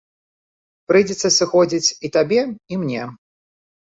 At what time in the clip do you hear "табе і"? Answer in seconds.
2.15-2.83